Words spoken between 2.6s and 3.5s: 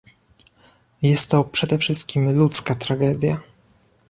tragedia